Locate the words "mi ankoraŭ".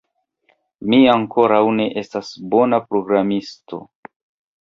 0.93-1.59